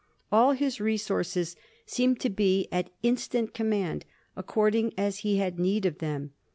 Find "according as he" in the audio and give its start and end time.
4.35-5.37